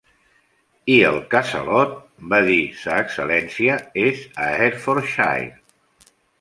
"I 0.93 0.95
el 1.09 1.19
Casalot", 1.33 1.93
va 2.33 2.41
dir 2.49 2.57
Sa 2.85 2.97
Excel·lència, 3.03 3.79
"és 4.09 4.27
a 4.49 4.51
Hertfordshire". 4.59 6.15